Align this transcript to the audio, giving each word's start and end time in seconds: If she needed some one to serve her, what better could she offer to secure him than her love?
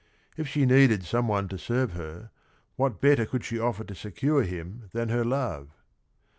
If 0.35 0.47
she 0.47 0.65
needed 0.65 1.03
some 1.03 1.27
one 1.27 1.47
to 1.49 1.59
serve 1.59 1.91
her, 1.91 2.31
what 2.75 2.99
better 3.01 3.23
could 3.27 3.45
she 3.45 3.59
offer 3.59 3.83
to 3.83 3.93
secure 3.93 4.41
him 4.41 4.89
than 4.93 5.09
her 5.09 5.23
love? 5.23 5.69